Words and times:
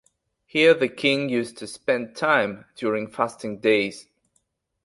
Here 0.47 0.73
the 0.73 0.87
King 0.89 1.29
used 1.29 1.59
to 1.59 1.67
spend 1.67 2.15
time 2.15 2.65
during 2.75 3.07
fasting 3.11 3.59
days. 3.59 4.07